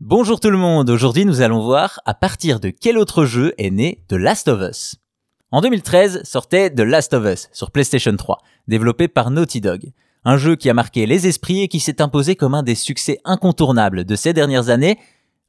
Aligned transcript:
Bonjour 0.00 0.40
tout 0.40 0.48
le 0.48 0.56
monde, 0.56 0.88
aujourd'hui 0.88 1.26
nous 1.26 1.42
allons 1.42 1.60
voir 1.60 2.00
à 2.06 2.14
partir 2.14 2.58
de 2.58 2.70
quel 2.70 2.96
autre 2.96 3.26
jeu 3.26 3.52
est 3.58 3.68
né 3.68 4.02
The 4.08 4.14
Last 4.14 4.48
of 4.48 4.62
Us. 4.62 4.96
En 5.50 5.60
2013 5.60 6.22
sortait 6.24 6.70
The 6.70 6.80
Last 6.80 7.12
of 7.12 7.26
Us 7.26 7.50
sur 7.52 7.70
PlayStation 7.70 8.16
3, 8.16 8.38
développé 8.66 9.08
par 9.08 9.30
Naughty 9.30 9.60
Dog. 9.60 9.92
Un 10.24 10.38
jeu 10.38 10.56
qui 10.56 10.70
a 10.70 10.74
marqué 10.74 11.04
les 11.04 11.26
esprits 11.26 11.60
et 11.60 11.68
qui 11.68 11.80
s'est 11.80 12.00
imposé 12.00 12.34
comme 12.34 12.54
un 12.54 12.62
des 12.62 12.76
succès 12.76 13.20
incontournables 13.26 14.06
de 14.06 14.16
ces 14.16 14.32
dernières 14.32 14.70
années, 14.70 14.98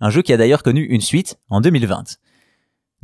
un 0.00 0.10
jeu 0.10 0.20
qui 0.20 0.32
a 0.32 0.36
d'ailleurs 0.36 0.64
connu 0.64 0.82
une 0.82 1.00
suite 1.00 1.38
en 1.48 1.60
2020. 1.60 2.16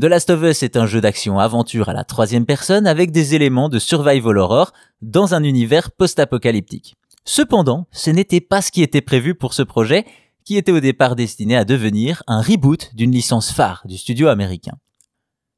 The 0.00 0.04
Last 0.06 0.30
of 0.30 0.42
Us 0.42 0.64
est 0.64 0.76
un 0.76 0.86
jeu 0.86 1.00
d'action-aventure 1.00 1.88
à 1.88 1.92
la 1.92 2.02
troisième 2.02 2.44
personne 2.44 2.88
avec 2.88 3.12
des 3.12 3.36
éléments 3.36 3.68
de 3.68 3.78
survival 3.78 4.36
horror 4.36 4.72
dans 5.00 5.32
un 5.32 5.44
univers 5.44 5.92
post-apocalyptique. 5.92 6.96
Cependant, 7.24 7.86
ce 7.92 8.10
n'était 8.10 8.40
pas 8.40 8.62
ce 8.62 8.72
qui 8.72 8.82
était 8.82 9.00
prévu 9.00 9.36
pour 9.36 9.54
ce 9.54 9.62
projet, 9.62 10.04
qui 10.46 10.56
était 10.56 10.72
au 10.72 10.80
départ 10.80 11.16
destiné 11.16 11.56
à 11.56 11.64
devenir 11.64 12.22
un 12.28 12.40
reboot 12.40 12.92
d'une 12.94 13.10
licence 13.10 13.50
phare 13.50 13.82
du 13.84 13.98
studio 13.98 14.28
américain. 14.28 14.78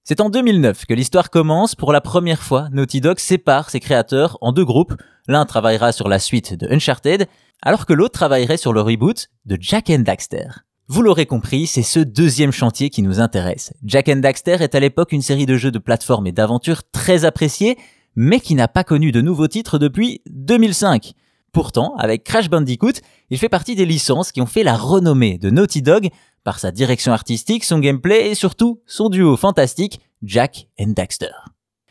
C'est 0.02 0.22
en 0.22 0.30
2009 0.30 0.86
que 0.86 0.94
l'histoire 0.94 1.28
commence. 1.28 1.74
Pour 1.74 1.92
la 1.92 2.00
première 2.00 2.42
fois, 2.42 2.70
Naughty 2.72 3.02
Dog 3.02 3.18
sépare 3.18 3.68
ses 3.68 3.80
créateurs 3.80 4.38
en 4.40 4.52
deux 4.52 4.64
groupes. 4.64 4.94
L'un 5.28 5.44
travaillera 5.44 5.92
sur 5.92 6.08
la 6.08 6.18
suite 6.18 6.54
de 6.54 6.66
Uncharted, 6.72 7.28
alors 7.60 7.84
que 7.84 7.92
l'autre 7.92 8.14
travaillerait 8.14 8.56
sur 8.56 8.72
le 8.72 8.80
reboot 8.80 9.28
de 9.44 9.58
Jack 9.60 9.90
and 9.90 9.98
Daxter. 9.98 10.48
Vous 10.86 11.02
l'aurez 11.02 11.26
compris, 11.26 11.66
c'est 11.66 11.82
ce 11.82 12.00
deuxième 12.00 12.52
chantier 12.52 12.88
qui 12.88 13.02
nous 13.02 13.20
intéresse. 13.20 13.74
Jack 13.84 14.08
and 14.08 14.16
Daxter 14.16 14.56
est 14.62 14.74
à 14.74 14.80
l'époque 14.80 15.12
une 15.12 15.20
série 15.20 15.44
de 15.44 15.58
jeux 15.58 15.70
de 15.70 15.78
plateforme 15.78 16.26
et 16.26 16.32
d'aventure 16.32 16.82
très 16.90 17.26
appréciée, 17.26 17.76
mais 18.16 18.40
qui 18.40 18.54
n'a 18.54 18.68
pas 18.68 18.84
connu 18.84 19.12
de 19.12 19.20
nouveaux 19.20 19.48
titres 19.48 19.78
depuis 19.78 20.22
2005. 20.30 21.12
Pourtant, 21.52 21.94
avec 21.96 22.24
Crash 22.24 22.50
Bandicoot, 22.50 23.00
il 23.30 23.38
fait 23.38 23.48
partie 23.48 23.74
des 23.74 23.86
licences 23.86 24.32
qui 24.32 24.40
ont 24.40 24.46
fait 24.46 24.62
la 24.62 24.76
renommée 24.76 25.38
de 25.38 25.50
Naughty 25.50 25.82
Dog 25.82 26.08
par 26.44 26.58
sa 26.58 26.70
direction 26.70 27.12
artistique, 27.12 27.64
son 27.64 27.78
gameplay 27.78 28.28
et 28.30 28.34
surtout 28.34 28.80
son 28.86 29.08
duo 29.08 29.36
fantastique 29.36 30.00
Jack 30.22 30.68
and 30.78 30.92
Daxter. 30.96 31.32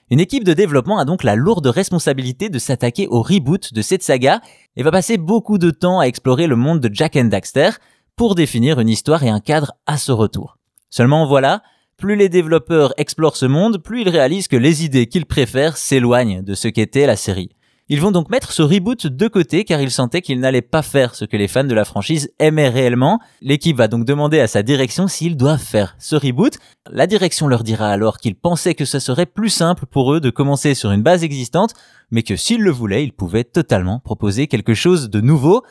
Une 0.09 0.19
équipe 0.19 0.45
de 0.45 0.53
développement 0.53 0.99
a 0.99 1.05
donc 1.05 1.23
la 1.23 1.35
lourde 1.35 1.67
responsabilité 1.67 2.49
de 2.49 2.59
s'attaquer 2.59 3.07
au 3.07 3.21
reboot 3.21 3.73
de 3.73 3.81
cette 3.81 4.03
saga 4.03 4.41
et 4.77 4.83
va 4.83 4.91
passer 4.91 5.17
beaucoup 5.17 5.57
de 5.57 5.69
temps 5.69 5.99
à 5.99 6.05
explorer 6.05 6.47
le 6.47 6.55
monde 6.55 6.79
de 6.79 6.93
Jack 6.93 7.17
and 7.17 7.25
Daxter, 7.25 7.71
pour 8.17 8.33
définir 8.33 8.79
une 8.79 8.89
histoire 8.89 9.23
et 9.23 9.29
un 9.29 9.39
cadre 9.39 9.73
à 9.85 9.97
ce 9.97 10.11
retour. 10.11 10.57
Seulement 10.89 11.27
voilà, 11.27 11.61
plus 11.97 12.15
les 12.15 12.29
développeurs 12.29 12.93
explorent 12.97 13.37
ce 13.37 13.45
monde, 13.45 13.77
plus 13.77 14.01
ils 14.01 14.09
réalisent 14.09 14.47
que 14.47 14.57
les 14.57 14.83
idées 14.83 15.07
qu'ils 15.07 15.27
préfèrent 15.27 15.77
s'éloignent 15.77 16.41
de 16.41 16.55
ce 16.55 16.67
qu'était 16.67 17.05
la 17.05 17.15
série. 17.15 17.51
Ils 17.89 18.01
vont 18.01 18.11
donc 18.11 18.29
mettre 18.29 18.51
ce 18.51 18.61
reboot 18.61 19.07
de 19.07 19.27
côté 19.29 19.63
car 19.63 19.79
ils 19.79 19.91
sentaient 19.91 20.21
qu'ils 20.21 20.41
n'allaient 20.41 20.61
pas 20.61 20.81
faire 20.81 21.15
ce 21.15 21.23
que 21.23 21.37
les 21.37 21.47
fans 21.47 21.63
de 21.63 21.73
la 21.73 21.85
franchise 21.85 22.29
aimaient 22.37 22.67
réellement. 22.67 23.21
L'équipe 23.41 23.77
va 23.77 23.87
donc 23.87 24.03
demander 24.03 24.41
à 24.41 24.47
sa 24.47 24.61
direction 24.61 25.07
s'ils 25.07 25.37
doivent 25.37 25.63
faire 25.63 25.95
ce 25.97 26.17
reboot. 26.17 26.57
La 26.91 27.07
direction 27.07 27.47
leur 27.47 27.63
dira 27.63 27.87
alors 27.87 28.17
qu'ils 28.17 28.35
pensaient 28.35 28.75
que 28.75 28.83
ce 28.83 28.99
serait 28.99 29.25
plus 29.25 29.49
simple 29.49 29.85
pour 29.85 30.13
eux 30.13 30.19
de 30.19 30.29
commencer 30.29 30.73
sur 30.73 30.91
une 30.91 31.01
base 31.01 31.23
existante, 31.23 31.75
mais 32.11 32.23
que 32.23 32.35
s'ils 32.35 32.61
le 32.61 32.71
voulaient, 32.71 33.05
ils 33.05 33.13
pouvaient 33.13 33.45
totalement 33.45 33.99
proposer 33.99 34.47
quelque 34.47 34.73
chose 34.73 35.09
de 35.09 35.21
nouveau. 35.21 35.63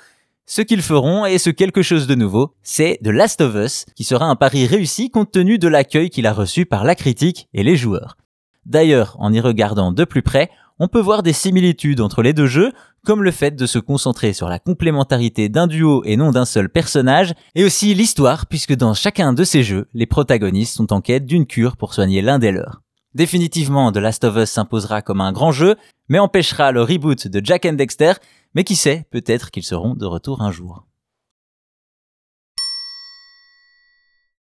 Ce 0.47 0.63
qu'ils 0.63 0.83
feront 0.83 1.27
et 1.27 1.37
ce 1.37 1.51
quelque 1.51 1.83
chose 1.83 2.07
de 2.07 2.15
nouveau, 2.15 2.55
c'est 2.63 2.99
The 3.05 3.09
Last 3.09 3.43
of 3.43 3.57
Us, 3.57 3.85
qui 3.95 4.05
sera 4.05 4.25
un 4.25 4.37
pari 4.37 4.67
réussi 4.67 5.11
compte 5.11 5.33
tenu 5.33 5.59
de 5.59 5.69
l'accueil 5.69 6.09
qu'il 6.09 6.27
a 6.27 6.33
reçu 6.33 6.65
par 6.65 6.85
la 6.85 6.95
critique 6.95 7.49
et 7.53 7.63
les 7.63 7.77
joueurs. 7.77 8.17
D'ailleurs, 8.65 9.17
en 9.19 9.33
y 9.33 9.41
regardant 9.41 9.93
de 9.93 10.05
plus 10.05 10.23
près, 10.23 10.51
on 10.79 10.89
peut 10.89 11.01
voir 11.01 11.23
des 11.23 11.33
similitudes 11.33 12.01
entre 12.01 12.23
les 12.23 12.33
deux 12.33 12.47
jeux, 12.47 12.73
comme 13.05 13.23
le 13.23 13.31
fait 13.31 13.55
de 13.55 13.67
se 13.67 13.79
concentrer 13.79 14.33
sur 14.33 14.49
la 14.49 14.59
complémentarité 14.59 15.49
d'un 15.49 15.67
duo 15.67 16.03
et 16.05 16.17
non 16.17 16.31
d'un 16.31 16.45
seul 16.45 16.69
personnage, 16.69 17.35
et 17.55 17.65
aussi 17.65 17.95
l'histoire, 17.95 18.47
puisque 18.47 18.75
dans 18.75 18.95
chacun 18.95 19.33
de 19.33 19.45
ces 19.45 19.63
jeux, 19.63 19.89
les 19.95 20.07
protagonistes 20.07 20.77
sont 20.77 20.93
en 20.93 21.01
quête 21.01 21.25
d'une 21.25 21.47
cure 21.47 21.77
pour 21.77 21.95
soigner 21.95 22.21
l'un 22.21 22.39
des 22.39 22.53
leurs. 22.53 22.83
Définitivement, 23.15 23.93
The 23.93 23.99
Last 23.99 24.25
of 24.25 24.37
Us 24.37 24.51
s'imposera 24.51 25.01
comme 25.01 25.23
un 25.23 25.33
grand 25.33 25.53
jeu, 25.53 25.77
mais 26.09 26.19
empêchera 26.19 26.73
le 26.73 26.83
reboot 26.83 27.29
de 27.29 27.41
Jack 27.43 27.65
and 27.65 27.75
Dexter, 27.75 28.13
mais 28.55 28.65
qui 28.65 28.77
sait, 28.77 29.07
peut-être 29.11 29.51
qu'ils 29.51 29.65
seront 29.65 29.95
de 29.95 30.05
retour 30.05 30.43
un 30.43 30.51
jour. 30.51 30.87